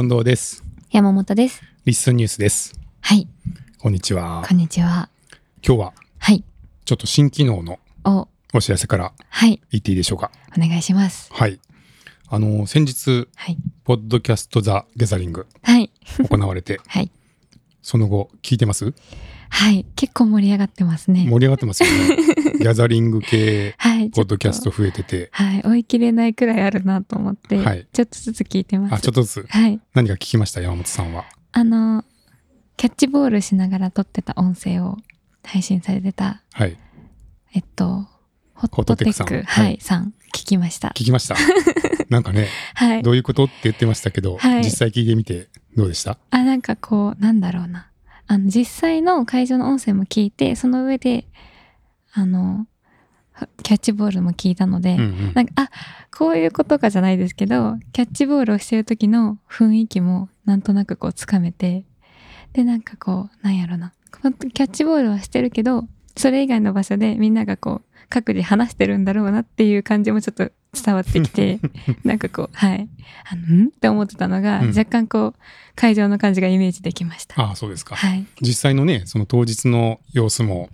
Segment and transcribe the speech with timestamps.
[0.00, 0.62] 近藤です。
[0.92, 1.60] 山本です。
[1.84, 2.78] リッスンニュースです。
[3.00, 3.26] はい、
[3.80, 4.44] こんにちは。
[4.48, 5.08] こんにちは。
[5.60, 6.44] 今日ははい、
[6.84, 10.30] ちょっと新機能のお、お知らせからはい、言っていいでしょうか？
[10.56, 11.32] お願いします。
[11.34, 11.58] はい。
[12.28, 15.90] あの、先日、はい、ポッドキャストザ・ギャザリングはい、
[16.30, 17.10] 行われて、 はい、
[17.82, 18.94] その後、聞いてます？
[19.48, 21.26] はい、結構盛り上がってますね。
[21.28, 22.16] 盛り上がってますよね。
[22.62, 28.94] ギャザリング系、はい、ポッドキャスト増えてて、はい、追い切れないくらいあるなと思って、はいちょっとずつ聞いてます。
[28.94, 29.46] あ、ちょっとずつ？
[29.48, 30.60] はい、何か聞きました？
[30.60, 31.24] 山本さんは。
[31.52, 32.04] あの、
[32.76, 34.96] キャッチボールしながら撮ってた音声を
[35.44, 36.76] 配信されてた、はい。
[37.54, 38.06] えっと、
[38.54, 40.88] ホットテックさんはい、はいさん、聞きました。
[40.88, 41.36] 聞きました？
[42.10, 43.12] なんかね、はいど。
[43.12, 43.44] ういうこと？
[43.44, 46.18] って言ってましたけど、はい実際聞いてみてどうでした？
[46.30, 47.88] あ、なんかこう、なんだろうな。
[48.26, 51.26] あの、実際の会場の音声も聞いて、その上で、
[52.12, 52.66] あの、
[53.62, 55.70] キャッチボールも聞いたので、うんうんなんか、あ、
[56.16, 61.84] こういうことかじゃないですけど、キャッチボールをしてる時の雰囲気もなんとなくこうつかめて、
[62.52, 63.92] で、なんかこう、なんやろな。
[64.52, 65.84] キャッチボールはしてるけど、
[66.16, 71.60] それ以外の場所でみんながこう、各自話してるんだろうなっていう感じもちょっと伝わってきて、
[72.04, 72.88] なんかこう、はい。
[73.30, 73.66] あの、ん？
[73.66, 75.40] って思ってたのが、うん若干こう、
[75.74, 77.40] 会場の感じがイメージできました。
[77.40, 77.94] ああ、そうですか。
[77.96, 78.26] はい。
[78.40, 80.70] 実際のね、その当日の様子も、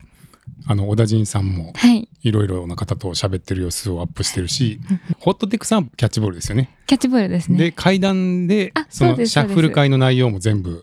[0.66, 2.08] あの、小田陣さんも、はい。
[2.22, 4.80] いろいろな方と喋ってる様子をアップしてるし、
[5.18, 6.74] ホットテックさんはキャッチボールですよね。
[6.86, 7.58] キャッチボールですね。
[7.58, 10.82] で、階段であ、そのシャッフル会の内容も全部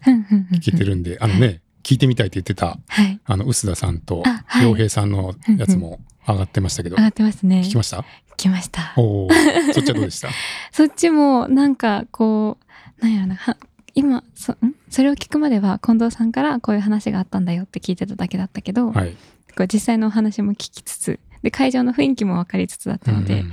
[0.54, 3.20] 聞けてるんで、あのね、聞いてみたいって言ってた、はい。
[3.26, 4.24] あの、臼田さんと
[4.62, 7.62] 洋平さんのやつも上がってましたけど、上がってますね。
[7.66, 7.98] 聞きました？
[7.98, 8.04] 聞
[8.38, 8.94] きました。
[8.98, 10.30] おーそっちはどうでした？
[10.72, 12.58] そっちも、なんか、こ
[13.00, 13.58] う、なんやろな、は
[13.96, 14.76] 今そ、ん？
[14.92, 19.16] それを聞くまでは、近藤さんからこういう話があったんだよって聞いてただけだったけど、はい。
[19.58, 23.52] こう実際のお話も聞きつつ、で、会場の雰囲気も分かりつつだったので、うんうん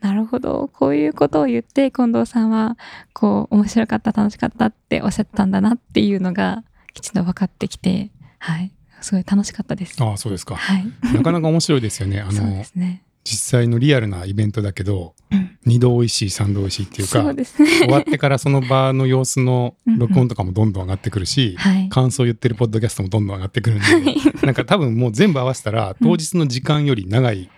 [0.00, 2.76] なるほど、こういうことを言って、近藤さんは、
[3.14, 8.70] こう、面白かった、楽しかったっておっしゃってたんだなっていうのが、きちんと分かってきて、はい。
[9.00, 10.02] すごい楽しかったです。
[10.02, 10.56] ああ、そうですか。
[10.56, 10.86] はい。
[11.14, 12.20] なかなか面白いですよね。
[12.20, 13.02] あ そうでの、すね。
[13.24, 17.44] 実際のリアルなイベントだけど、うん二度美味しい、三度美味しいっていうか、ね。
[17.44, 21.88] 終わってからその場の様子の録音とかもどんどん上がってくるし、はい。
[21.88, 24.14] 感想言ってるポッドキャストもどんどん上がってくるんで、
[24.46, 27.48] なんか多分もう全部合わせたら、当日の時間より長い、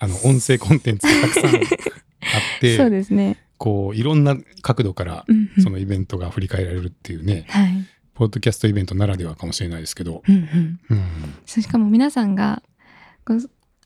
[0.00, 3.38] あの、音声コンテンツがたくさんあっ そうて、ですね。
[3.56, 5.24] こう、いろんな角度から
[5.62, 7.84] そのイベントが振り返られるっていうね、はい。
[8.14, 10.80] ポッドキャストイベントならではかもしれないですけど、うんうん。
[10.90, 11.02] うん、
[11.46, 12.62] しかも皆さんが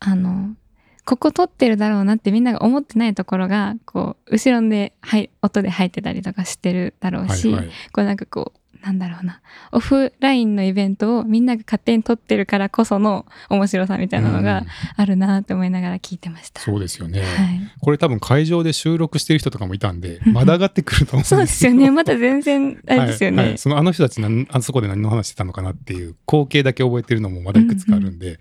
[0.00, 0.54] あの
[1.08, 7.72] ここ撮ってるだろうなってみんなが思ってないところがこう後ろで、はい、音で入ってたりとかしてるだろうし、はいはい。
[7.94, 9.40] こうなんかこうなんだろうな
[9.72, 14.44] オフラインのイベントをみんなが勝手に撮ってるからこその面白さみたいなのうん。
[14.44, 16.60] があるなって思いながら聞いてました。
[16.60, 17.20] そうですよね。
[17.22, 17.26] はい、
[17.80, 20.32] これ多分会場で収録してる人とかもいたんで、うん。
[20.34, 21.90] まだ上がってくると思うんですそうですよね。
[21.90, 23.36] まだ全然あれですよね。
[23.38, 23.48] はい。
[23.48, 23.58] はい。
[23.58, 28.36] そのあの人たちなんあそこで何の話してたのかなっていう光景だけ覚えてるのもまだいくつかあるんで、はい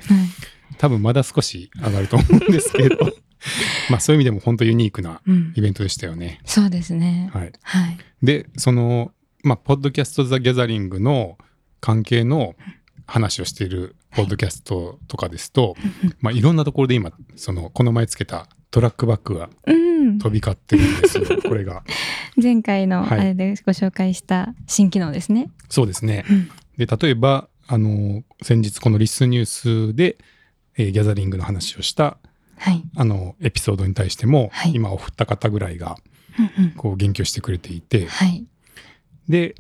[0.78, 2.98] 多分まだ少し上がると思うんですけど
[3.90, 6.40] まあそういう意味でも本当ユニークなうんイベントでしたよね。
[6.46, 7.30] そうですね。
[7.34, 7.98] はい、はい。
[8.24, 9.12] でその
[9.44, 11.38] まあポッドキャスト・ザ・ギャザリングの
[11.80, 12.56] 関係の
[13.06, 15.76] 話をしているポッドキャストとかですと、
[16.20, 20.20] まあ、いろんなところで今そのこの前つけたトラックバックがうん。
[20.20, 21.84] 飛び交ってるんですよ これが。
[22.42, 25.50] 前回のはいあれでご紹介した新機能ですね。
[25.70, 26.26] そうですね。
[26.30, 30.18] うんで例えばあの先日このリスニュースで、
[30.78, 32.18] えーギャザリングの話をした
[32.58, 32.84] はい。
[32.96, 35.98] あのエピソードに対しても、はい今お二方ぐらいが
[36.40, 38.46] うんうんこう言及してくれていてはい。
[39.30, 39.56] で、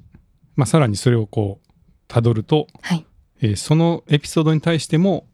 [0.56, 3.06] まあ、さらにそれをこう辿ると、はい。
[3.41, 5.27] えーそのエピソードに対しても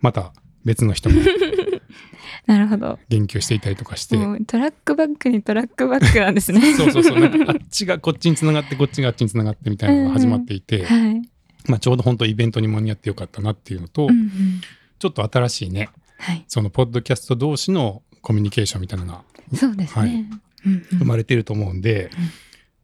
[0.00, 0.32] また
[0.64, 1.20] 別の人も
[2.46, 2.98] なるほど。
[3.08, 4.16] 言及していたりとかして。
[4.46, 6.60] トラックバックにトラックバックなんですね。
[6.76, 11.22] そうそうそうなんかあっちがこっちにつながってこっちがあっちにつながってみたいなのが始まっていて、はい。
[11.66, 14.60] まあ、ちょうど本当イベントに間に合ってよかったなっていうのと、うんうん
[14.98, 16.44] ちょっと新しいねはい。
[16.48, 19.24] そのポッドキャスト同士のコミュニケーションみたいなのが
[19.54, 20.26] そうですね。
[20.64, 22.10] 生まれてると思うんで、うん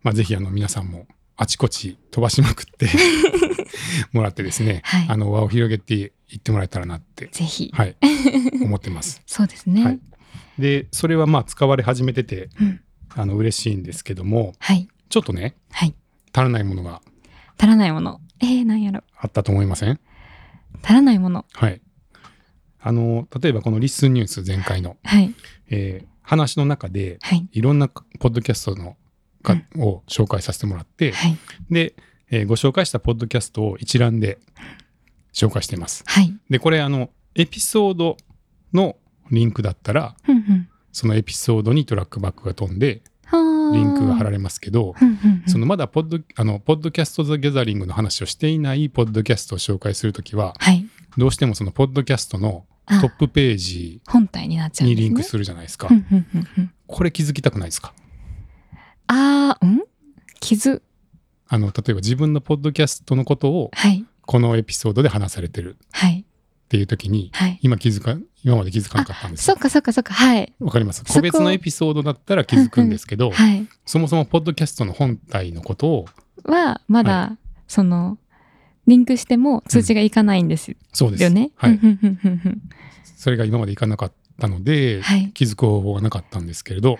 [0.02, 2.86] まあ、ぜひあの皆さんもあちこち飛ばしまくって
[4.12, 7.70] もらってですね、はいあの輪を広げていってもらえたらなって、ぜひ。
[7.72, 7.96] はい、
[8.62, 9.22] 思ってます。
[9.26, 9.84] そうですね。
[9.84, 10.00] はい、
[10.58, 12.80] でそれはまあ使われ始めててうん
[13.16, 14.88] あの嬉しいんですけどもはい。
[15.08, 15.94] ちょっとねはい。
[16.32, 17.00] 足らないものが
[17.58, 18.20] 足らないもの。
[18.40, 19.02] えー、なんやろ。
[19.16, 19.98] あったと思いません？
[20.82, 21.46] 足らないもの。
[21.52, 21.80] はい。
[22.82, 25.34] あの例えばこのリッスンニュース前回の、はい。
[25.70, 27.48] えー話の中ではい。
[27.50, 28.96] いろんなポッドキャストの
[29.42, 31.36] か、を紹介させてもらって、はい。
[31.70, 31.94] で、
[32.30, 34.38] えーご紹介したポッドキャストを一覧で
[35.32, 36.04] 紹介しています。
[36.06, 36.32] はい。
[36.48, 38.16] で、これ、あの、エピソード
[38.72, 38.96] の
[39.32, 40.68] リンクだったら、うんうん。
[40.92, 50.86] そのエピソードにトラックバックが飛んで、はリンクが貼られますけど、うんうんうんそのまだポッドあのポッドキャスト・ザ・ギャザリングの話をしていないポッドキャストを紹介するときは、はい。
[51.16, 54.88] どうしてもそのポッドキャストのあトップページ本体になっちゃう。
[54.88, 55.88] にリンクするじゃないですか。
[55.90, 57.94] うんうんうんうんこれ気づきたくないですか？
[59.06, 59.82] あー、ん？
[60.40, 60.82] 傷。
[61.46, 64.04] あの、例えば自分のポッドキャストのことをはい。
[64.22, 66.20] このエピソードで話されてるはい。
[66.20, 67.58] っていう時に、はい。
[67.62, 69.54] 今気づか、今まで気づかなかったんですよ。
[69.54, 70.14] そっかそっかそっか。
[70.14, 70.52] はい。
[70.58, 73.68] わかります個別のエピソードだったら気づくんですけど、はい。
[73.86, 76.06] そもそもポッドキャストの本体のことを、
[76.44, 77.36] は、まだ、
[77.68, 78.18] その、
[78.90, 81.22] リンクしても通知がいかないんですそうです。
[81.22, 81.50] よね？
[81.56, 81.72] はい。
[81.72, 82.62] うんうんうんうんうん
[83.16, 85.30] それが今までいかなかったので、はい。
[85.34, 86.98] 気づく方法がなかったんですけれど、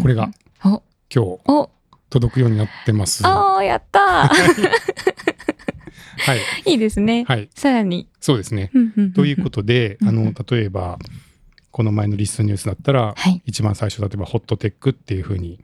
[0.00, 0.30] これが
[0.64, 0.80] お、今
[1.10, 1.18] 日
[1.48, 1.70] お、
[2.08, 3.24] 届くようになってます。
[3.24, 4.32] はあー、やったー。
[6.66, 6.70] い。
[6.72, 7.24] いいですね。
[7.26, 7.48] はい。
[7.54, 8.08] さらに。
[8.20, 8.70] そうですね。
[9.14, 10.98] ということで、あの、例えば、
[11.72, 13.42] この前のリストニュースだったら、はい。
[13.44, 15.58] 一番最初、例えば、ホットテックっていうふうに、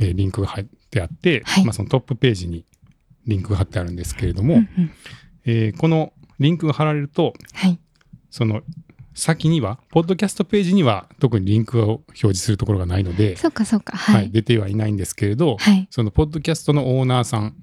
[0.00, 2.64] えーリンクが貼ってあって、はいまあ、そのトップページに
[3.26, 4.90] リンクが貼ってあるんですけれども、うんうん
[5.46, 7.78] えーこのリンクが貼られると、はい。
[8.30, 8.62] その
[9.14, 13.96] 先には、ポッドキャストページには特にリンクを表示するところがないので、そうかそうか。
[13.96, 14.30] ははいい。
[14.32, 15.86] 出てはいないんですけれど、はい。
[15.90, 17.54] そのポッドキャストのオーナーさん、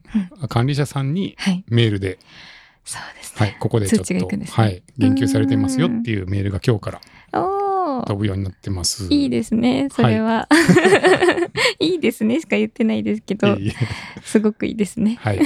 [0.47, 1.65] 管理者さんにはい。
[1.67, 2.19] メールで、
[2.85, 3.35] そうですね。
[3.37, 7.01] はい、ここでちょっと、ねはい、言及されてますよっていうメールが今日から
[7.33, 7.60] おー。
[8.07, 9.07] 飛ぶようになってます。
[9.09, 9.87] いいですね。
[9.91, 10.47] それは。
[11.79, 13.57] いいですねしか言ってないですけど
[14.23, 15.17] すごくいいですね。
[15.19, 15.39] はい。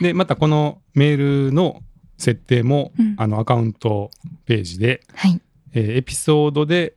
[0.00, 1.82] で、またこのメールの
[2.18, 4.10] 設定も、うんあのアカウント
[4.44, 5.40] ページで、はい。
[5.72, 6.94] えーエピソードで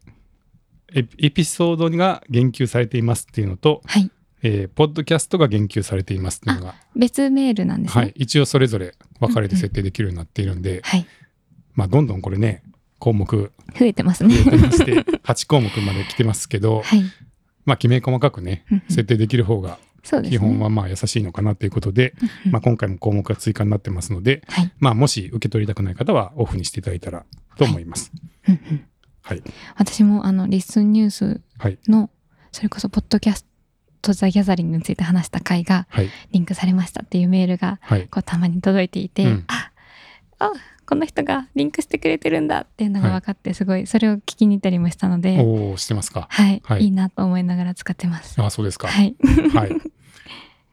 [0.94, 4.12] エピソードが言及されていますっていうのと、はい。
[4.44, 8.04] えーポッドキャストが言及されていますっていうのが、別メールなんですね。
[8.04, 11.06] はい、一応それぞれ分かれて設定できるようになっているんで、はい。
[11.76, 12.64] まあ、どんどんこれね、
[13.04, 14.36] 項目増えてます増ね。
[14.48, 14.94] えてまして、
[15.28, 17.04] 8項目まで来てますけど、はい。
[17.66, 19.78] まあ、きめ細かくね、設定できる方が。
[20.30, 24.72] 基本はまあ優しいのかなということで、うんうんまあ、今回も項目が追加になってますので、はい。
[24.80, 27.26] まあ、もし受け取りたくない方はオフにしていただいたら
[27.58, 28.12] と思います。
[29.22, 29.44] はい。
[29.78, 31.78] 私もあの、リッスンニュースはい。
[31.90, 32.10] の、
[32.54, 33.46] それこそ、ポッドキャス
[34.02, 36.10] ト・ザ・ギャザリングについて話した回がはい。
[36.32, 38.08] リンクされましたっていうメールが、はい。
[38.08, 39.72] こう、たまに届いていて、うんあ、
[40.40, 40.52] あ、
[40.86, 46.28] この人がリンクしてくれてるんだっていうのが分かって、すごい、それを聞きに行ったりもしたので、おおしてますか。
[46.30, 48.42] はい、はいいいなと思いながら使ってます。
[48.42, 48.88] あそうですか。
[48.88, 49.16] はい。
[49.54, 49.72] はい。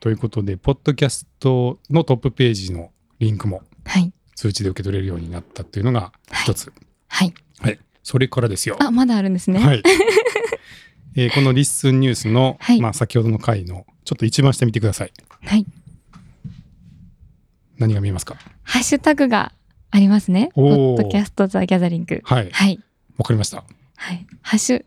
[0.01, 4.13] ということで、ポッドキャストのトップページのリンクもはい。
[4.35, 6.73] 通知で受け取れるようになったっていうのが一つ。
[7.09, 7.35] はい。
[7.61, 7.79] はい。
[8.03, 8.77] それからですよ。
[8.81, 9.61] あ、まだあるんですね。
[9.61, 9.83] はい。
[11.17, 15.13] えーこのリッスンニュースの、はいまあ、先ほどの回の、ちょっと一番下見てください。
[15.45, 15.67] はい。
[17.79, 18.37] 何が見えますか？
[18.63, 19.53] ハッシュタグが
[19.91, 20.51] ありますね。
[20.55, 22.21] ポッドキャスト・ザ・ギャザリング。
[22.25, 22.51] はい。
[22.51, 22.79] はい。
[23.19, 23.65] わかりました。
[23.97, 24.27] はい。
[24.43, 24.85] ハッシュ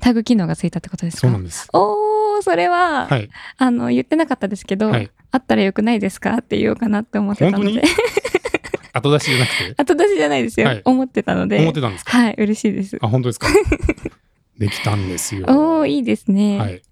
[0.00, 1.20] タグ機能がついたってことですか？
[1.22, 1.68] そうなんです。
[1.72, 3.30] おー、それは、はい。
[3.56, 6.34] あの、言ってなかったですけど、はいあったらよくないですか？
[6.34, 7.76] って言おうかなって思ってたの本当に？
[7.80, 7.82] で。
[8.94, 10.68] 後出しじゃなくて、後出しじゃないですよ。
[10.68, 11.58] はい思ってたので。
[11.58, 12.16] 思ってたんですか？
[12.16, 12.98] はい、嬉しいです。
[13.00, 13.48] あ、本当ですか？
[14.58, 15.46] できたんですよ。
[15.48, 16.58] おー、いいですね。
[16.58, 16.82] はい。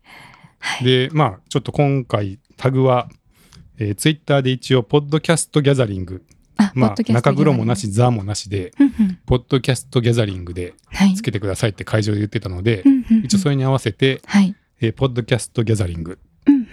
[0.58, 0.84] はい。
[0.84, 3.08] で、まあ、ちょっと今回、タグは、
[3.78, 6.24] えー、ツイッターで一応、ポッドキャストギャザリング。
[6.66, 9.18] あ、まあ中黒もなし、ザもなしで、うんうん。
[9.26, 11.14] ポッドキャストギャザリングではい。
[11.14, 12.84] つけてくださいって会場で言ってたので
[13.24, 14.54] 一応それに合わせて、はい。
[14.80, 16.18] えーポッドキャストギャザリング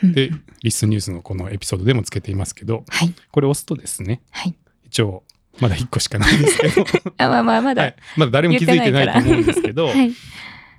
[0.04, 0.32] で、
[0.64, 3.14] リスンニュースのこのエピソードでもつけていますけど、はい。
[3.32, 4.56] これ押すとですね、はい。
[4.86, 5.24] 一応、
[5.60, 6.86] まだ1個しかないんですけど、
[7.18, 7.84] あ、まあまあ、まだ。
[7.84, 9.94] はい、まだ誰も気づいてないと思うんですけど、は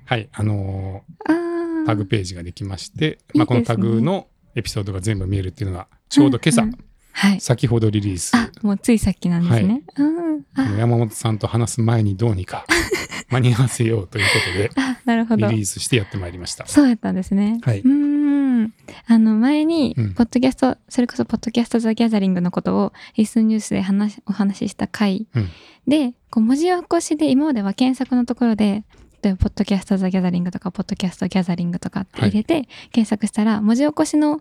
[0.06, 0.28] はい、い。
[0.32, 6.78] あのあーータグページができまして、まあ、このタグのエピソードが全部見えるっていうのが、ちょうど今朝、うんうん
[7.12, 7.40] はい。
[7.40, 9.82] 先ほどリリース、あ、もうついさっきなんですね。
[9.96, 10.42] うん。
[10.54, 12.64] あ、山本さんと話す前にどうにか
[13.30, 15.48] 間に合わせようということで、あなるほど。
[15.48, 16.66] リリースしてやってまいりました。
[16.66, 17.60] そうやったんですね。
[17.62, 18.72] はいうーん。
[19.06, 25.48] あの、前にうん、ポッドキャスト、それこそ、ポッドキャスト・ザ・ギャザリングのことを、リスンニュースで話お話しした回うん
[25.86, 28.84] で、こう文字起こしで、今までは検索のところで、
[29.22, 34.40] 例えばポッドキャスト・ザ・ギャザリングとか、ポッドキャスト・ギャザリングとかって入れて、検索したら、文字起こしの、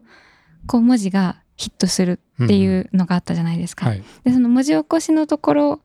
[0.68, 3.90] こう、文字がヒットするっていうのがあったじゃないですか。
[3.90, 4.04] はい。
[4.24, 5.82] で、その文字起こしのところ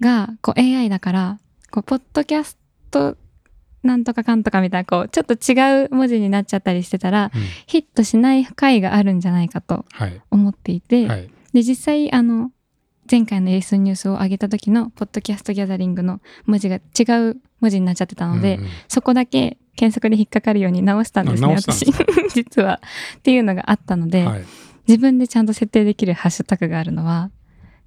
[0.00, 1.38] が、こう AI だから、
[1.70, 2.58] こう、ポッドキャス
[2.90, 3.16] ト
[3.84, 10.20] なんとかかんとかみたいな、こう、ちょっと違う文字になっちゃったりしてたら、うんヒットしない回があるんじゃないかとはい。
[10.32, 11.30] 思っていて、はい。
[11.52, 12.50] で、実際、あの、
[13.08, 21.92] 前回のレースニュースを上げた時の、ポッドキャストギャザリングの文字が違う文字になっちゃってたので、うんうんそこだけ検索で引っかかるように直したんですね、私で。
[22.32, 22.80] 実は。
[23.18, 24.44] っていうのがあったので、はい。
[24.86, 27.30] 自分でちゃんと設定できるハッシュタグがあるのは、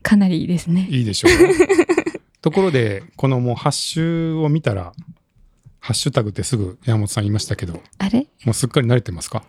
[0.04, 0.88] かなりいいですね。
[0.90, 1.32] いいでしょう。
[2.42, 4.94] ところで、このもうハッシュを見たら、
[5.80, 8.28] ハッシュタグってすぐ山本さん言いましたけど、あれ？
[8.46, 9.44] もうすっかり慣れてますか？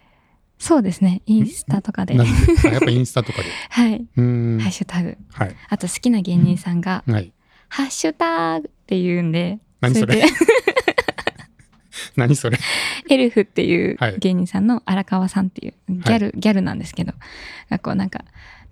[0.59, 1.23] そうですね。
[1.27, 2.15] インスタとかで。
[2.15, 2.69] なはんで？
[2.69, 3.49] あやっぱインスタとかで。
[3.95, 3.95] い。
[4.17, 4.59] うーん。
[4.61, 5.17] ハッシュタグ。
[5.33, 5.57] はい。
[5.69, 7.33] あと好きな芸人さんが、はい。
[7.69, 10.17] ハッシュタグって言うんで、何それ？
[10.17, 10.29] れで
[12.17, 12.59] 何それ？
[13.11, 14.17] エルフっていうはい。
[14.19, 17.13] 芸人さんの荒川さんっていうギャル、ギャルなんですけど、
[17.71, 18.25] がこうなんか、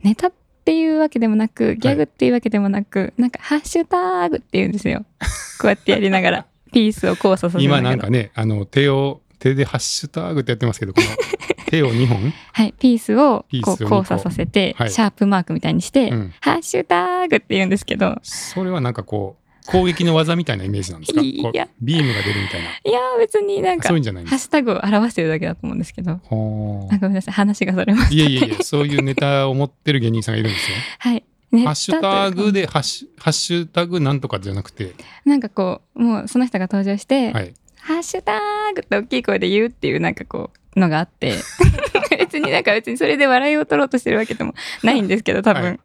[0.02, 0.32] ネタっ
[0.64, 5.04] ていうわけでもなく、ギャグっていうわけでもなく、なんか、ハッシュタグって言うんですよ。
[5.60, 7.82] こうやってやりながら、ピースを交差させ今ら。
[7.82, 11.06] なんかね、あの、手を、手でハッシュタグってやってますけど、この
[11.68, 12.32] 手を2本？
[12.52, 14.90] はい、ピースをピースをこう交差させて、はい。
[14.90, 16.34] シャープマークみたいにして、うん。
[16.40, 21.20] ハッシュタグって言うんですけど、それはなんかこう、攻撃の技みたいなイメージなんですか？
[21.20, 22.68] いやビームが出るみたいな。
[22.68, 24.34] いやー別になんか、そういうんハじゃないんです。
[24.36, 28.14] ッシュタグを表してるだけだと思うんですけど、ごめんなさい、話がそれました。
[28.14, 30.76] いやいやいや、そういうネタを持ってる芸人さんがいるんですよ。
[30.98, 31.24] はい。
[31.52, 32.62] ハッシュタグで。
[32.62, 34.94] でハッシュ、ハッシュタグなんとかじゃなくて、
[35.24, 37.54] なんかこう、もうその人が登場して、はい。
[37.80, 38.40] ハッシュタ
[38.74, 41.34] グって大きい声で言うっていうなんかこう、のがあって、
[42.18, 45.80] 別になんか別にそれで笑いを取ろうとしてるわけでもないんですけど、多分、はい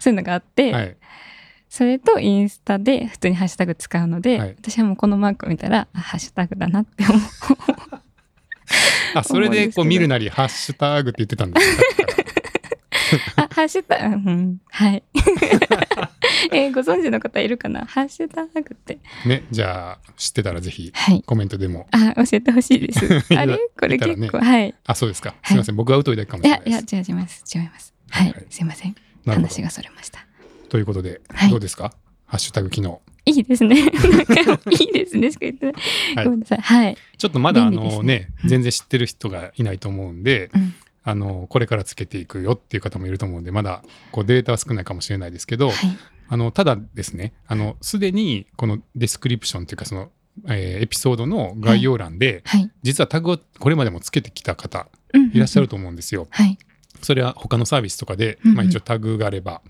[0.00, 0.96] そういうのがあって、はい。
[1.74, 7.20] それとインスタで普通にハッシュタグ使うので、はい私はもうこのマークを見たら、あハッシュタグだなって思う。
[9.18, 11.76] あ、それでこう見るなり、ハッシュタグって言ってたんですよ。
[13.36, 15.02] あ、ハッシュタグ、うん、はい。
[16.52, 17.86] えーご存知の方いるかな？
[17.86, 18.98] ハッシュタグって。
[19.24, 21.22] ね、じゃあ、知ってたらぜひはい。
[21.22, 21.86] コメントでも。
[21.92, 23.34] あ、教えてほしいです。
[23.34, 23.56] あれ？
[23.80, 24.74] これ結構、はい。
[24.84, 25.34] あ、そうですか。
[25.42, 25.76] すみません。
[25.76, 26.94] 僕が疎いだけかもしいや、れないです。
[26.94, 27.44] いや、違います。
[27.56, 27.94] 違います。
[28.10, 28.26] はい。
[28.26, 28.94] はいすいません。
[29.24, 30.26] 話がそれました。
[30.72, 31.92] ということで、はいどうですか？
[32.24, 33.02] ハッシュタグ機能。
[33.26, 33.76] いいですね。
[34.70, 35.70] いいですねしか言って
[36.24, 36.60] ごめんなさい。
[36.62, 36.96] はい。
[37.18, 40.74] ちょっとまだあのねね、全然知ってる人がいないと思うんで、うん。
[41.04, 45.76] あの、これからつけていくよっていう方もいると思うんで、まだこうデータは少ないかもしれないですけど、はい。
[46.28, 50.10] あの、ただですね、あの、すでにこのデスクリプションというか、その、
[50.48, 52.70] えーエピソードの概要欄で、はい。
[52.82, 55.72] 実はタグをこれまでもつけてきた方うんいらっしゃると。
[55.72, 56.28] と思うんですよ。
[56.30, 56.56] はい。
[57.02, 59.60] それは他のサービスとかで、うんうんまあ一応タグがあれば、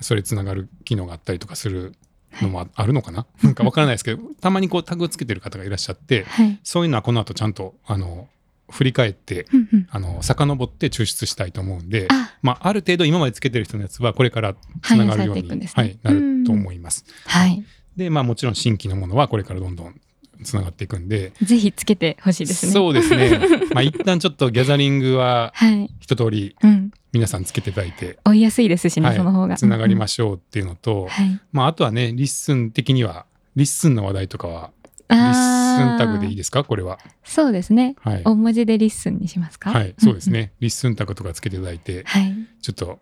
[0.00, 1.94] それつながる機能があったりとかする
[2.40, 3.26] のもああるのかな？
[3.42, 6.58] なんかわからないですけど、たまにこうタグをつけてる方がいらっしゃって、はい。
[6.62, 8.28] そういうのはこの後ちゃんと、あの、
[8.70, 9.88] 振り返って、うんうん。
[9.90, 15.70] あの、遡って抽出したいと思うんで、あ、まあ、ある程度今までつけてる人のやつはこれからつながるように、ね。
[15.74, 17.04] はい、なると思います。
[17.26, 17.64] はい。
[17.96, 20.00] で、まあもちろん新規のものはこれからどんどん
[20.42, 22.72] つながっていくんで、ぜひつけてほしいですね。
[22.72, 23.38] そうですね。
[23.74, 25.90] まあ一旦ちょっとギャザリングははい。
[26.00, 26.90] 一通りうん。
[27.12, 29.56] 皆さんつけていただいて、追いやすいですしね、はいその方が。
[29.56, 31.40] つながりまししょうっていうのと、はい。
[31.52, 33.26] まああとはね、 LISTEN的には、
[33.56, 34.70] LISTENの話題とかは、
[35.10, 36.62] LISTENタグでいいいですか？
[36.62, 37.00] これは。
[37.24, 37.96] そうですね。
[38.00, 38.22] はい。
[38.24, 39.70] 大文字で LISTENにしますか？
[39.72, 40.28] はい、そうです。
[40.28, 40.52] んんね。
[40.60, 42.32] LISTENタグとかつけていただいて、はい。
[42.62, 43.00] ちょっと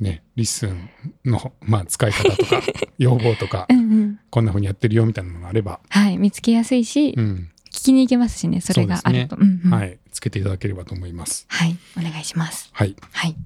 [0.00, 0.88] ね、 LISTEN
[1.24, 2.62] の、まあ、使い方とか、
[2.98, 4.20] 要望とかう、んうん。
[4.30, 6.18] こんな風にやってるよみたいなのがあれば、はい。
[6.18, 9.36] 見つけやすいし、うん、聞きに行けますしね、それがあると。
[9.36, 11.46] うんうんはい、つけていただければと思います。
[11.48, 11.76] はい。
[11.96, 12.70] お願いします。
[12.72, 12.94] はい。
[13.12, 13.36] はい。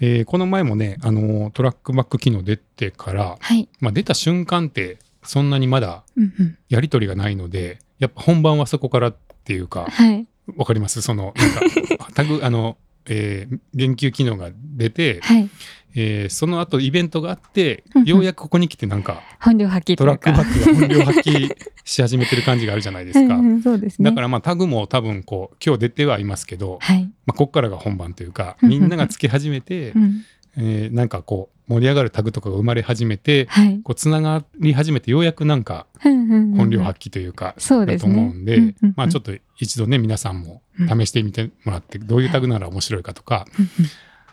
[0.00, 3.68] えーこの前もね、あのートラックバック機能出てから、はい。
[3.80, 6.58] まあ、出た瞬間って、そんなにまだうんうん。
[6.68, 10.26] やりとりがないので、やっぱ本番はそこからっていうか、はい。
[10.56, 11.02] わかります？
[11.02, 15.50] その、なんか、 タグ、あの、えー言及機能が出て、はい。
[15.94, 19.96] えーその後イベントがあってようやくここに来てなんか、本領発揮。
[19.96, 23.40] トラックバックが本領発揮し始めてる感じがあるじゃないですか。
[23.64, 24.10] そうですね。
[24.10, 27.04] だからまあタグも多分こう今日出てはいますけど、はい。
[27.26, 30.24] まあ、ここからが本番というかみんながつけ始めてう、ん。
[30.58, 33.80] えーなんかこう盛り上がるタグとかが生まれ始めてはい。
[33.82, 38.92] こうつながり始めてようやくなんか本本領発揮というかそうだと思うんでうんうんうん。
[38.96, 43.46] まあちょっと一度ね皆さんも試してみてもらってどういうタグなら面白いかとか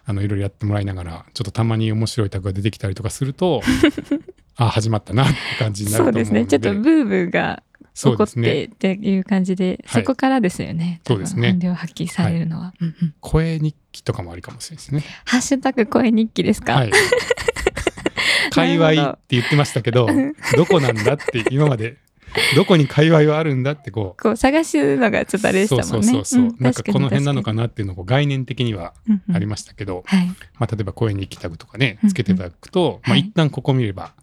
[0.06, 3.62] あのいろいろやってもらいながらちょっとたまに面白いタグが出てきたりとかすると
[4.58, 6.42] あ始まったなって感じになるそうと思うので。
[6.44, 6.60] ですね。
[6.60, 7.62] ちょっとブーブーが
[7.96, 11.02] 起こってっていう感じで、はいそこからですよね。
[11.08, 12.74] そうですね発揮されるのは。
[12.80, 15.04] うんうん声日記とかもありかもしれないですね。
[15.26, 16.92] ハッシュタグ声日記ですか、はい。
[18.52, 20.08] 界隈って言ってましたけど、
[20.56, 21.98] どこなんだって今まで、
[22.56, 26.12] どこに界隈はあるんだってここう探すのがちょっとあれう、でしたそうもんね。
[26.14, 28.94] そうそうそう、んなんかこの辺なのか確なっていうのを概念的には
[29.34, 30.28] ありましたけど、はい。
[30.60, 34.14] まあ例えば声日記タグとかねう、んつけていただくと、まあはい一旦ここ見れば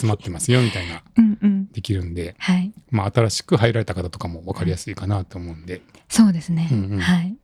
[0.00, 1.66] 集まってますよみたいな、うんうん。
[1.72, 2.72] できるんで、はい。
[2.90, 6.68] まあ新しく入られた方とかも分かりやすいかなと思うんで、そうですね。
[6.70, 7.36] うんうんはい。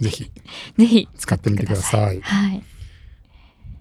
[0.00, 0.30] ぜひ
[0.78, 2.20] ぜひ使ってみてください。
[2.20, 2.62] はい。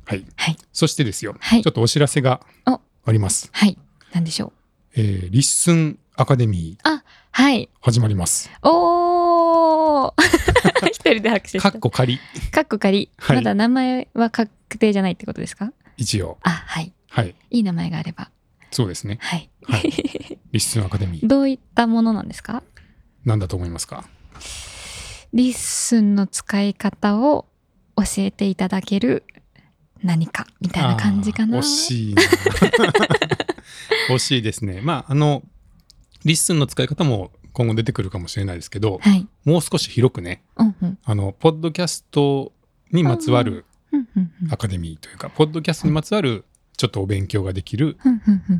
[0.05, 0.25] はい。
[0.35, 0.57] はい。
[0.71, 3.49] そしてですよ、はいちょっとお知らせがおあります。
[3.51, 3.77] はい。
[4.13, 4.53] なんでしょう。
[4.95, 7.69] えーリッスンアカデミーはい。
[7.81, 8.49] 始まります。
[8.61, 10.13] おー
[10.87, 11.71] 一人で拍手した。
[11.71, 12.19] かっこ仮、
[12.51, 13.09] かっこ仮。
[13.17, 15.71] はいまだ名前は確定じゃないってことですか？
[15.97, 16.37] 一応。
[16.43, 16.91] あ、はい。
[17.15, 17.35] はい。
[17.51, 18.31] いい名前があれば。
[18.71, 19.19] そうですね。
[19.21, 19.49] はい。
[19.65, 19.83] はい。
[19.83, 21.25] リッスンアカデミー。
[21.27, 22.63] どういったものなんですか？
[23.23, 24.03] なんだと思いますか？
[25.33, 27.45] LISTENの使い方を
[27.95, 29.23] 教えていただける
[30.03, 31.59] 何かみたいな感じかな。
[31.59, 32.21] 惜しいな。
[34.09, 34.81] 惜しいですね。
[34.81, 35.43] まあ、あの、
[36.25, 39.27] LISTENの使い方も今後出てくるかもしれないですけど、はい。
[39.45, 40.97] もう少し広くね、うんうん。
[41.03, 42.51] あの、ポッドキャスト
[42.91, 46.45] にまつわるうんうんうんアカデミーというか、ポッドキャストにまつわる
[46.77, 47.97] ちょっとお勉強ができる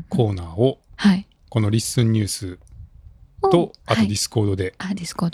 [0.08, 1.26] コーナーを、はい。
[1.48, 2.58] この LISTENニュース
[3.42, 4.74] おと、あとはい Discord で。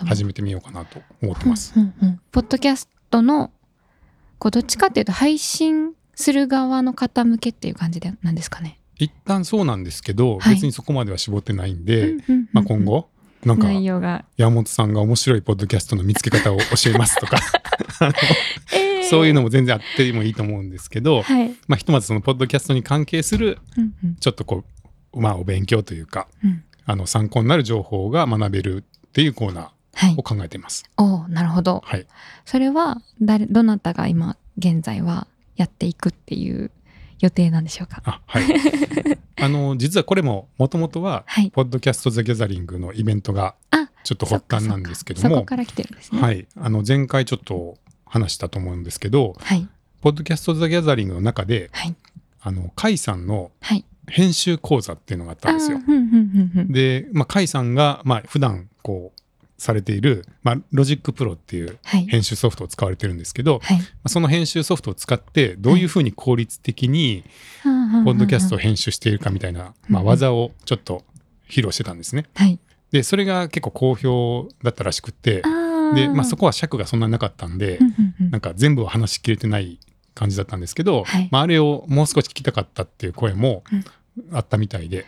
[0.06, 1.72] 始めてみようかなと思ってます。
[1.76, 3.50] うんうんうんポッドキャストの、
[4.38, 8.78] こう、どっちかっていうと、配信する側の方向けっていう感じで、なんですかね。
[8.96, 12.16] 一旦そうなんですけど、はい別にそこまでは絞ってないんで、
[12.52, 13.08] まあ今後、
[13.44, 13.70] なんか。
[14.36, 17.38] 山本さんが面白いポッドキャストの見つけ方を教えますとか、
[18.74, 21.48] えーそういうのも全然あってもいいと思うんですけど、はい。
[21.68, 23.58] まあひとまずそのポッドキャストに関係する、
[24.20, 24.64] ちょっとこ
[25.14, 30.22] う、まあお勉強というか、うんあの参考になる情報が学べるっていうコーナはいーを。
[30.24, 30.84] 考えています。
[30.96, 31.82] おーなるほど。
[31.84, 32.06] はい。
[32.44, 36.72] それは、誰、どなたが今、現在はやっていくっていう
[37.20, 38.02] 予定なんでしょうか？
[38.04, 38.44] あ、はい。
[39.40, 41.50] あの、実はこれも、もともとは、はい。
[41.50, 46.20] ポッドキャスト・ザ・ギャザリングのイベントがあ、ちょっと発端なんですけども、こから来てるんですね。。
[46.20, 46.46] はいい。
[46.56, 47.78] あの、前回ちょっと
[48.10, 49.66] 話したと思うんですけど、はい。
[50.02, 51.94] ポッドキャスト・ザ・ギャザリングの中で、はい。
[52.42, 53.84] あの、甲斐さんのはい。
[54.08, 55.78] 編集講座っていうのがあったんですよ
[56.68, 59.20] で、まあ、甲斐さんが、まあ、普段こう、
[59.56, 62.06] されている、まあ、 Logic Pro っていうはい。
[62.06, 63.78] 編集ソフトを使われてるんですけど、はい。
[63.78, 67.24] まあその編集ソフトを使って、どういうふうに効率的に、
[68.04, 71.04] ポッドキャストを編集しているかみたいな、まあ、うん技をちょっと
[71.46, 72.24] 披露してたんですね。
[72.34, 72.58] はい。
[72.90, 75.48] で、それが結構好評だったらしくって、あ
[75.94, 77.78] で、まあ、そこ、こは尺がそんなになかったんで
[78.18, 79.78] なんか全部は話しきれてない
[80.14, 81.28] 感じだったんですけど、はい。
[81.30, 83.62] まあ、あれをもう少し聞きたかったっていう声も
[84.32, 85.06] あったみたいで、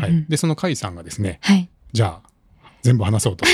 [0.00, 0.24] はい。
[0.28, 1.68] で、その甲斐さんがですね、はい。
[1.92, 2.28] じゃあ、
[2.82, 3.44] 全部話そうと。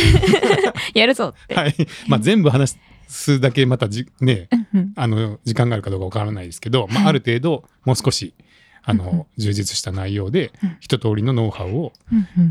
[0.95, 1.55] やるぞって。
[1.55, 1.75] はい。
[2.09, 2.77] まあ、全部話
[3.09, 4.49] すだけまたじ、ね、
[4.97, 7.09] あの、時間があるかどうかわからないですけど、まあ、はい。
[7.11, 8.35] ある程度、もう少し、
[8.83, 11.93] あの、充実した内容でうん、一通りのノウハウを、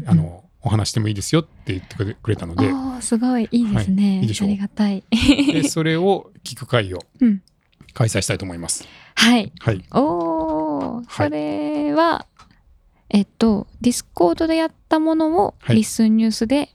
[0.06, 2.70] あの、お話してもいいですよって言ってくれたので、
[3.02, 4.04] すごいいいですね。
[4.04, 5.04] はいいいでしょうありがたい。
[5.12, 7.42] で、それを聞く会をうん
[7.94, 8.88] 開催したいと思います。
[9.16, 9.52] はい。
[9.60, 9.84] はい。
[9.92, 12.26] おーはいそれは、
[13.10, 16.70] えっと、 Discord でやったものをはい LISTENニュースで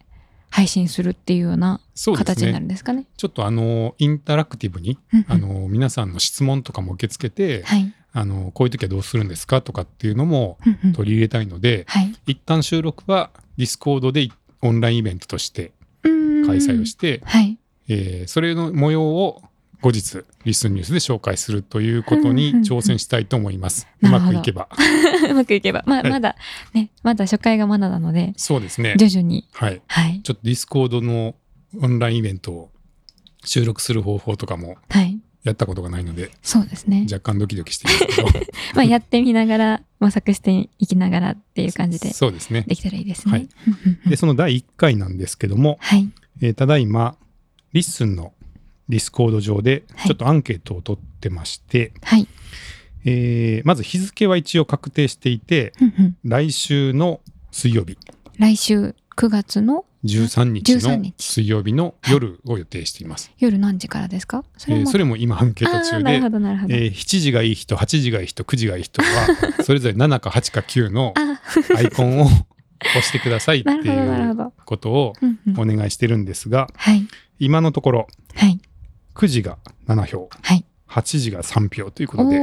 [0.51, 1.81] 配信するっていうような
[2.16, 2.64] 形になるね。
[2.66, 3.07] んですかね。
[3.16, 7.92] ちょっとあの、インタラクティブに、うんうんあの、皆さんの質問とかも受け付けて、はい。
[8.12, 12.14] あの、こういう時はどうするんですかとかっていうのもうんうん取り入れたいので、はい。
[12.27, 14.29] 一旦収録はディスコードで
[14.62, 17.59] オンラインイベントとして開催をして、はい。
[17.88, 19.42] えーそれの模様を
[19.81, 23.87] 後日 LISTEN ニュースで紹介するということに挑戦したいと思います。
[24.03, 24.68] うまくいけば。
[25.31, 25.85] うまくいけば。
[25.87, 26.37] まあ、はいまだ、
[26.75, 28.97] ね、まだ初回がまだなので、そうですね。
[28.99, 29.47] 徐々に。
[29.53, 29.81] はい。
[29.87, 30.21] はい。
[30.23, 31.37] ちょっとディスコードの
[31.81, 32.71] オンラインイベントを
[33.44, 35.21] 収録する方法とかもはい。
[35.44, 37.07] やったことがないので、そうですね。
[37.11, 38.29] 若干ドキドキしていますけど。
[38.74, 42.64] まあ、やってみながら、模索していきながらっていう感じでそうですね。
[42.68, 43.33] できたらいいですね。
[43.33, 43.48] はい
[44.09, 46.09] で、 その第1回なんですけども、はい。
[46.40, 47.16] えーただいま、
[47.73, 48.33] LISTEN の
[48.88, 52.27] ディスコード上ではいちょっとアンケートを取ってまして、はい。
[53.05, 57.20] えーまず日付は一応確定していて、うんうん来週の
[57.51, 57.96] 水曜日、
[58.38, 63.33] 来週9月の13日13の日水曜日の夜を予定しています。
[63.39, 64.45] 夜何時からですか？
[64.57, 66.15] そもえーそれも今アンケート中で。
[66.15, 69.09] えー7時がいい人、8時がいい人、9時がいい人は、
[69.65, 71.41] それぞれ7か8か9のあ、
[71.77, 73.75] アイコンを押してくださいってい
[74.31, 74.53] う。
[74.65, 77.07] ことをうんうんお願いしてるんですが、はい。
[77.41, 78.61] 今のところはい。
[79.15, 79.59] 9時が
[79.89, 80.65] 7票、はい。
[80.89, 82.39] 8時が3票ということで、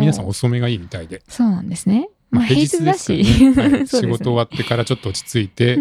[0.00, 2.08] 皆さん遅めがいいみたいで、そうなんですね。
[2.36, 3.24] まあ、まあ、平平日だし。
[3.86, 5.78] 仕事終わってからちょっと落ち着いて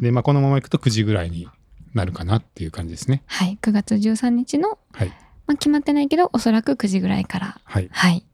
[0.00, 1.48] で、まあ、このまま行くと9時ぐらいに
[1.94, 3.22] なるかなっていう感じですね。
[3.26, 3.58] はい。
[3.62, 5.08] 9月13日の、はい。
[5.46, 7.60] まあ、決まってないけど、おそらく9時ぐらいから。
[7.64, 7.88] はい。
[7.92, 8.24] はい。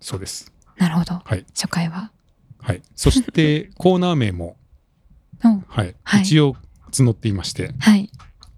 [0.00, 0.52] そうです。
[0.78, 1.20] なるほど。
[1.24, 1.44] はい。
[1.54, 2.10] 初回は。
[2.60, 2.82] はい。
[2.96, 4.56] そして、 コーナー名も、
[5.44, 5.94] おはい。
[6.02, 6.56] はい一応
[6.90, 8.10] 募っていまして、はい。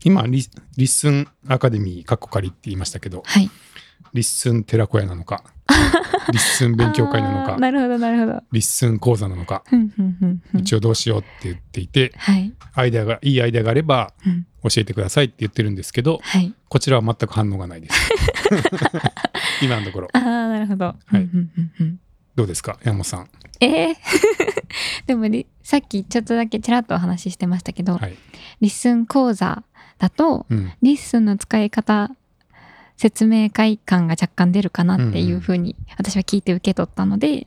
[0.04, 0.44] 今リ、
[0.76, 3.50] LISTEN アカデミー、カッコ仮って言いましたけど、はい。
[4.12, 5.42] LISTEN 寺子屋なのか、
[6.32, 8.42] LISTEN 勉強会なのか、なるほど、なるほど。
[8.52, 9.62] LISTEN 講座なのか、
[10.54, 12.52] 一応どうしようって言っていて、はい。
[12.74, 16.54] アイデアが、いいアイデアがあればうん教えてくださいって言ってるんですけど、はい。
[16.68, 18.10] こちらは全く反応がないです。
[19.62, 20.08] 今のところ。
[20.12, 20.86] ああ、なるほど。
[20.86, 21.28] はい
[22.34, 22.78] どうですか？
[22.82, 23.28] 山本さん。
[23.60, 23.94] えー
[25.06, 28.16] でもりさっきちょっとだけちらっとお話ししてましたけど、はい。
[28.60, 29.62] LISTEN 講座
[29.98, 30.72] だとうん。
[30.82, 32.10] LISTEN の使い方
[32.96, 37.46] 説明会感が若干出るかなっていうふうに私は聞いて受け取ったので、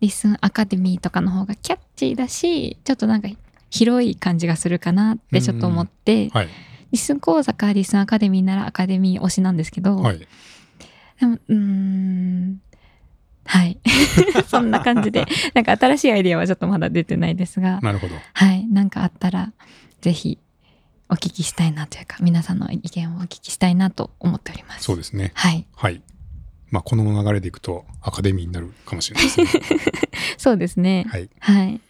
[0.00, 3.28] LISTEN アカデミーとかの方がキャッチーだしちょっとなんか
[3.70, 6.48] 広い感じがするかなってちょっと思って、はい。
[6.90, 10.18] リスン講座かリスンアカデミーならアカデミー推しなんですけど、はい。
[10.18, 12.60] でもうーん
[13.44, 13.78] はい
[14.46, 15.24] そんな感じで
[15.54, 18.14] なんか新しいアイディアはちょっとまだ出てないですがなるほど。
[18.32, 19.52] はいなんかあったら
[20.00, 20.38] ぜひ
[21.12, 24.84] お聞きしたいなというか皆さんの意見をお聞きしたいなと思っております。
[24.84, 25.32] そうですね。
[25.34, 25.66] はい。
[25.76, 26.00] はい。
[26.70, 29.46] まあ、この流れでいくとアカデミーになるかもしれないですね。
[30.38, 31.04] そうですね。
[31.10, 31.28] はい。
[31.38, 31.80] はい。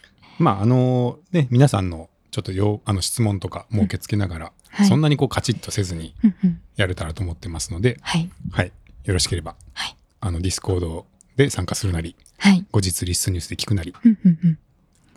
[0.40, 4.88] まあ、あのね、皆さんのちょっとよあの質問とかも受け付けながら、はい。
[4.88, 6.60] そんなにこうカチッとせずにうんうん。
[6.74, 8.28] やれたらと思ってますので、はい。
[8.50, 8.72] はい。
[9.04, 9.96] よろしければ、はい。
[10.18, 11.06] あの、ディスコード
[11.36, 12.66] で参加するなり、はい。
[12.72, 14.58] 後日 LISTEN ニュースで聞くなり、うんうんうん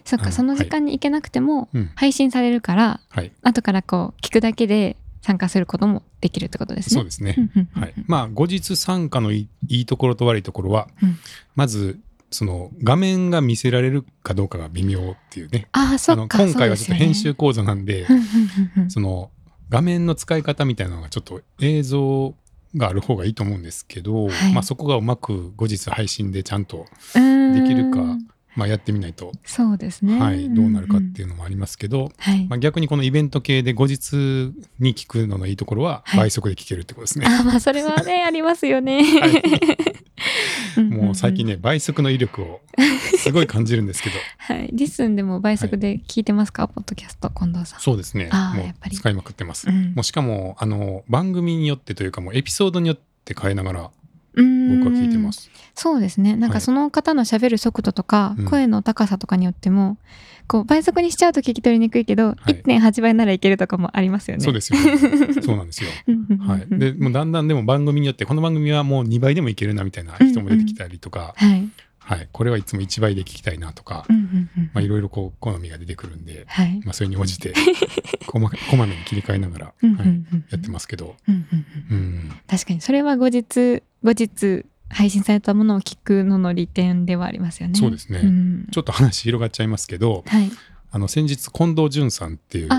[0.06, 1.92] そっかその時間に行けなくてもうん。
[1.96, 3.32] 配信されるからはい。
[3.42, 6.94] 後からこう聞くだけで参加することもできるってことですね。
[6.94, 7.50] そうですね。
[7.74, 7.94] はい。
[8.06, 11.18] まあ、後日参加のいいところと悪いところは、うん。
[11.56, 15.68] まず、その画面が見せられるかどうかが微妙っていうね。
[15.72, 18.06] ああそっか今回はちょっと編集講座なんで、
[18.90, 19.32] その
[19.70, 22.36] 画面の使い方みたいなのがちょっと映像
[22.76, 24.54] がある方がいいと思うんですけど、はい。
[24.54, 28.18] まあそこがうまく後日配信でちゃんと、できるか
[28.56, 30.20] まあ、やってみないと、そうですね。
[30.20, 32.46] はい、どうなるかっていういうのもありますけど、はい。
[32.48, 34.16] まあ、逆にこのイベント系で後日
[34.80, 36.20] に聞くののいいところははい。
[36.22, 37.28] 倍速で聞けるってことですね。
[37.28, 39.28] あまあそれはねありますよね、 は
[40.78, 40.82] い。
[40.82, 40.94] んんん。
[40.94, 42.62] もう最近ね倍速の威力を
[43.18, 44.16] すごい感じるんですけど。
[44.38, 44.70] はい。
[44.72, 47.80] リスンでも倍速で聞いてますか、ポッドキャスト近藤さん。
[47.80, 48.26] そうですね。
[48.26, 48.96] もあーやっぱり。
[48.96, 49.68] う使いまくってます。
[49.68, 49.94] うん。
[49.96, 53.92] もうしかもあの番組によってというかもうエピソードによって変えながら
[54.36, 55.50] 僕は聞いてます。
[55.74, 56.36] そうですね。
[56.36, 56.52] なんはい。
[56.52, 58.46] かその方の喋る速度とか、うん。
[58.46, 59.98] 声の高さとかによっても
[60.48, 62.52] こう倍速にしちゃうと聞き取りにくいけど、い。
[62.52, 64.44] 1.8倍ならいけるとかもありますよね。
[64.44, 65.42] そうですよね。
[65.42, 65.90] そうなんですよ。
[66.08, 66.48] うんうんうんうん。
[66.48, 71.70] はい、でもうだんだんでも番組によってこの番組はもう2倍でもいけるなみたいな人も出てきたりとか、はい
[72.06, 74.06] はい、これはいつも1倍で聞きたいなとか、
[74.74, 76.80] まあ、いろいろこう好みが出てくるんで、はい。
[76.86, 77.54] まあ、それに応じて
[78.28, 81.46] こまこまめに切り替えながら、はい、やってますけど、うん
[81.90, 87.76] うん確かにそれは後日後日配信されたものを聞くのの利点ではありますよね。
[87.76, 88.22] そうですね。
[88.22, 88.68] ん。
[88.72, 90.52] ちょっと話広がっちゃいますけどはい。
[90.96, 92.70] あの先日近藤淳さんっていう。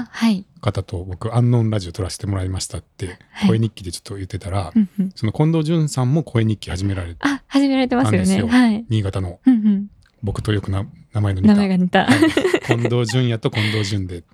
[0.63, 8.43] 方と僕アンノーンラジオ撮らせてもらいましたってはい声日記でちょっと言ってたら、うんうんその近藤淳さんも声日記始められてあ始められてますよね。
[8.43, 8.87] はい。
[8.89, 9.87] 新潟のうんうん。
[10.23, 12.07] 僕とよくな名前の似た名前が似た。
[12.07, 12.21] はい
[12.67, 14.25] 近藤淳也と近藤淳で、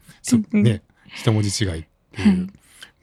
[0.53, 0.83] ね、
[1.17, 2.47] 一文字違いっていう、はい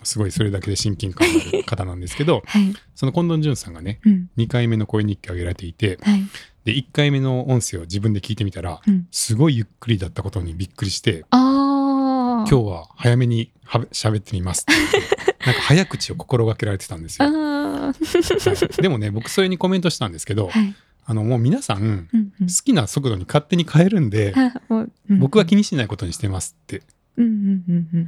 [0.04, 2.74] すごいそれだけで親近感がある方なんですけど、はい。
[2.96, 4.30] その近藤淳さんがね、うん。
[4.38, 6.22] 2回目の声日記を上げられていて、はい。
[6.70, 9.08] で、1回目の音声を自分で聞いてみたら、うん。
[9.10, 11.26] すごいゆっくりだったことにびっくりして。
[11.32, 15.00] 今日は早めには喋ってみますって。
[15.46, 17.32] なんか早口を心がけられてたんですあよ。
[17.36, 17.88] あ。
[17.88, 20.76] はいでもね、僕それにコメントしたんですけど、はい。
[21.06, 26.99] あの、もう皆さん、うんうん好きな速度に勝手に変えるんで、あもううん僕は気にしないことにしてますってうんうんうんうん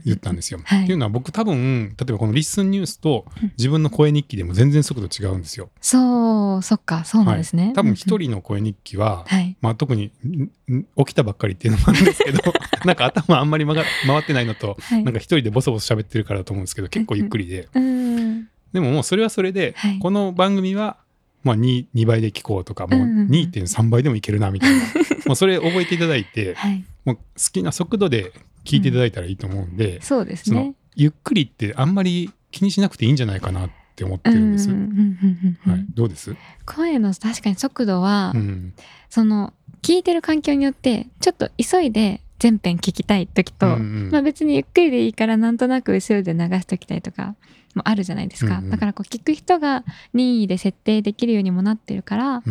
[0.06, 0.60] 言ったんですよ。
[0.64, 5.70] はいっていうのは僕多分例えばこのリッスンニュースとうん自分の声日記でも全然速度違うんですよ。
[5.82, 7.74] そう、そっか、そうなんですね。
[7.76, 8.20] 多分一うんうん。
[8.22, 9.56] 人の声日記は、はい。
[9.62, 10.44] まあ、特にん
[10.76, 12.40] ん起きたばっかりっていうのもあるんですけど
[12.86, 15.04] なんか頭あんまり回ってないのと、はい。
[15.04, 18.48] なんか一人でボソボソ喋ってるからだと思うんですけど結構ゆっくりで、うん。
[18.74, 20.98] でももうそれはそれで、はいこの番組は、
[21.44, 24.80] まあ、2, 2倍で聞こうとかもううんうんうん2.3倍でもいけるなみたいな、
[25.28, 26.84] もうそれ覚えていただいてはい。
[27.04, 27.22] もう好
[27.52, 28.32] きな速度で
[28.66, 30.76] 聞いていただいたらいいと思うんで、そうですね。
[30.96, 34.70] ゆっくりってあんまり気にしなくていいんじゃないかなって思ってるんです。
[34.70, 38.74] うんうんうんうんうんはい、どうです、声の確かに速度は、うん。
[39.10, 47.36] その聞いてる環境によってちょっと急いで全編聞きたい時と、うんうんまあ、別にゆっくりでいいからなんとなく後ろで流しておきたいとか
[47.76, 48.70] もあるじゃないですか、うんうん。
[48.70, 52.44] だからこう聞く人が任意で設定できるようにもなってるからうん。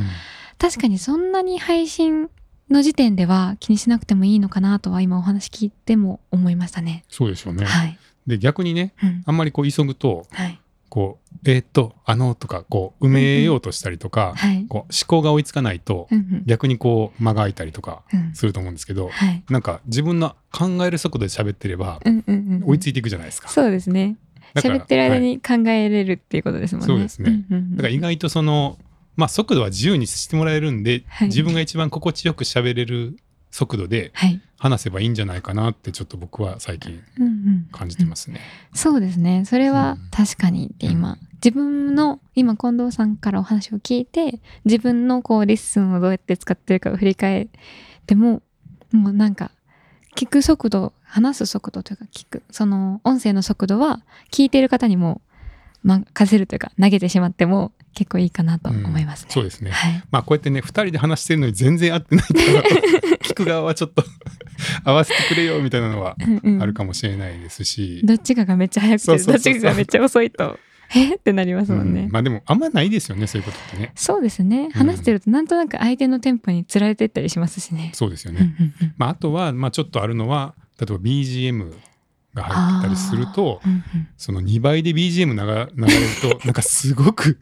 [0.59, 2.29] 確かにそんなに配信
[2.73, 7.05] の時点では気にしなくてもいいのかなとは今お話聞いても思いましたね。
[7.09, 7.65] そうでしょうね。
[7.65, 9.23] はい、で逆にねうん。
[9.27, 10.61] あんまりこう急ぐとはい。
[10.89, 14.67] こうえーっとあのとかこう埋めようとしたりとか、はい。
[14.69, 16.43] こう思考が追いつかないとうんうん。
[16.47, 18.35] 逆にこう間が空いたりとかうん。
[18.35, 19.43] すると思うんですけど、はい。
[19.49, 22.69] なんか自分の考える速度で喋ってればうんうんうんうん。
[22.71, 23.49] 追いついていくじゃないですか。
[23.49, 24.17] そうですね。
[24.55, 25.21] 喋ってる間はい。
[25.21, 26.87] に考えれるっていうことですもんね。
[26.89, 27.31] そうですね。
[27.31, 27.77] んうんうん。
[27.77, 28.79] だから意外とその
[29.21, 31.29] まあ速度は自由にしてもらえるんで、はい。
[31.29, 33.17] 自分が一番心地よく喋れる
[33.51, 34.41] 速度ではい。
[34.57, 38.41] 話せばいいんじゃないかなってちょっと僕は最近うんうん感じてますね。
[38.75, 39.45] そうですね。
[39.45, 40.11] それはうん。
[40.11, 47.49] 確かにって今、自分の今近藤さんからお話を聞いて自分のこうレッスンをどうやって使ってるかを振り返っ
[48.07, 48.43] ても
[48.93, 49.51] もうなんか
[50.17, 52.43] 聞く速度話す速度というか聞く。
[52.51, 55.21] その音声の速度は聞いている方にも
[55.83, 59.31] 任せるというか投げてしまっても結構いいかなと思いますね。
[59.31, 59.71] そうですね。
[59.71, 60.03] はい。
[60.11, 62.63] まあこうやってね2人で話してるのに全然合ってないから
[63.19, 64.05] 聞く側はちょっと
[64.85, 66.63] 合わせてくれよみたいなのはうんうん。
[66.63, 70.59] あるかもしれないですし、どっちかがめっちゃ早くてどっちかがめっちゃ遅いと
[70.95, 71.15] え？
[71.15, 72.11] ってなりますもんね、うん。
[72.11, 73.93] まあでもあんまないですよねそういうことってね。
[73.95, 74.71] そうですね。
[74.73, 78.95] 話してるとなんとなく相手のテンポにつられてったりしますしね、そうですよね、うんうんうん。
[78.97, 81.73] まあ、あとは、まあ、ちょっとあるのは例えば BGM
[82.35, 84.09] が入ってたりするとうんうん。
[84.17, 87.39] その2倍で BGM 流流れると なんかすごく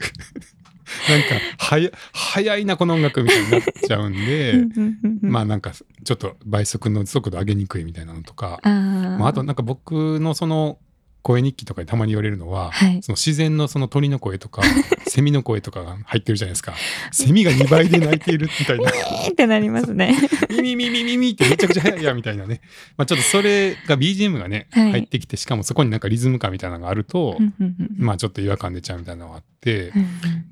[1.09, 4.55] なんかはや早いなこの音楽みたいになっちゃうんで、
[5.21, 9.19] まあなんかちょっと倍速の速度上げにくいみたいなのとか、あー。
[9.19, 10.79] まあ、あとなんか僕のその
[11.23, 13.03] 声日記とかでたまに言われるのは、はい。
[13.03, 14.63] その自然のその鳥の声とか
[15.09, 16.75] セミの声とかが入ってるじゃないですか。
[17.13, 18.91] セミが2倍で鳴いているみたいな。
[18.91, 20.17] え ーってなりますね。
[20.51, 22.61] ミミミミミミってめちゃくちゃ速いやみたいなね、
[22.97, 24.91] まあ、ちょっとそれが BGM がね、はい。
[24.93, 27.39] 入ってきてしかもそこになんかリズム感みたいなのがあると、
[27.97, 29.93] まあちょっと違和感出ちゃうみたいなのがあって、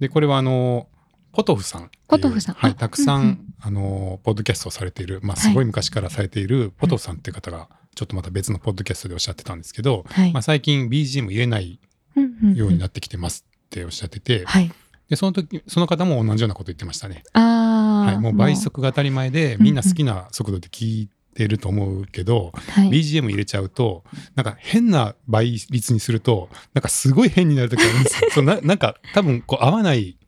[0.00, 0.88] でこれはあの
[1.33, 2.55] ポトフさんポトフさん。
[2.55, 10.32] はい、あたくさん、うんうんあのポッドキャストをされている、まあ、すごい昔からされているポトフさんっていう方がちょっとまた別のポッドキャストでおっしゃってたんですけど、はい。
[10.32, 11.80] まあ、最近 BGM 入れない
[12.14, 12.54] うんうんうん。
[12.54, 14.70] ようになってきてますっておっしゃってて、はい。
[15.09, 17.22] でその時その方も同じようなこと言ってましたね。
[17.32, 22.90] はい、もう倍速が当たり前でうんみんな好きな速度で聞いてると思うけど、はい。
[22.90, 24.04] BGM 入れちゃうと
[24.35, 28.30] なんか変な倍率にするとなんかすごい変になる時あるんですよ。
[28.35, 30.18] そうななんか多分こう合わない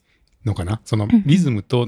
[0.47, 0.81] のかな？
[0.87, 1.23] そのうん。
[1.27, 1.87] リズムと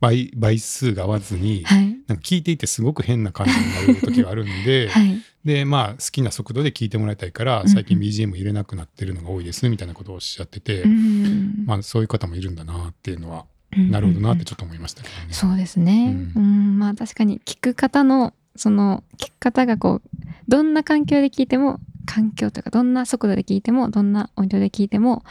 [0.00, 5.22] 倍倍数が合わずに、はいなんか聞いていてすごく変な感じになる時があるんで、 はい。
[5.44, 7.68] でまあ好きな速度で聞いてもらいたいからうん。
[7.68, 11.64] 最近 BGM 入れなくなってるのが多いですみたいなことをおっしゃってて、うん。
[11.66, 13.44] まあそういう方もいるんだなっていうのは、
[13.76, 13.90] うん。
[13.90, 15.32] なるほどなってちょっと思いましたけどね。
[15.32, 16.16] そうですね。
[16.34, 16.74] ううん。
[16.76, 20.10] ん、まあ確かに聞く方のその聞く方がこう
[20.48, 25.22] どんな環境で聞いても環境というかどんな速度で聞いてもどんな音量で聞いても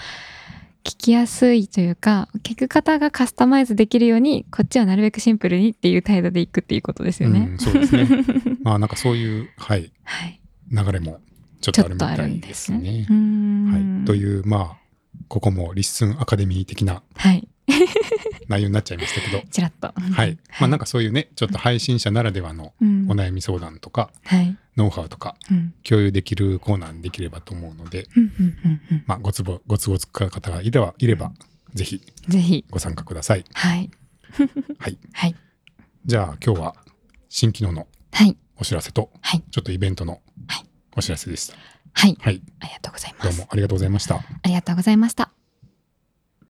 [0.88, 7.50] 聞きやすいというか聞く方がカスタマイズできるようにこっちはなるべくシンプルにっていう態度でいくっていうことですよね。
[7.52, 8.08] うんそうですね。
[8.64, 10.40] まあなんかそういう、はい、はい。
[10.72, 11.20] 流れも
[11.60, 12.80] ちょっちとあるみたいですね。
[12.80, 13.14] ねう。
[13.14, 14.87] んはい、というまあ
[15.28, 17.48] ここもリッスンアカデミー的なはい。
[18.48, 19.94] 内容になっちゃいましたけど、ちらっと。
[19.94, 24.58] はいまあなんかそういうねちょっと配信者ならではのうんお悩み相談とかはい。
[24.78, 31.34] ノウハウとかうん共有できるコーナーにできればと思うので、うんうんうんうんまあ、ごつぼご都合つく方がいればいれば
[31.74, 32.66] ぜひぜひ。
[32.70, 33.44] ご参加ください。
[33.54, 33.90] はい。
[34.80, 35.36] はい、はい。
[36.06, 36.76] じゃあ今日は
[37.30, 38.38] 新機能のはい。
[38.56, 39.44] お知らせとはい。
[39.52, 41.56] ちょっとイベントのはいお知らせでした。
[41.98, 42.16] はい。
[42.22, 43.38] はい、ありがとうございます。
[43.38, 44.16] どうもありがとうございました。
[44.18, 45.37] ありがとうございました。